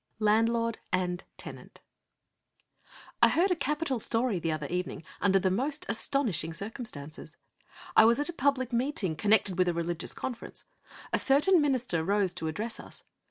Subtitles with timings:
[0.17, 1.79] V LANDLORD AND TENANT
[3.21, 7.37] I heard a capital story the other evening under the most astonishing circumstances.
[7.95, 10.65] It was at a public meeting connected with a religious conference.
[11.13, 13.03] A certain minister rose to address us.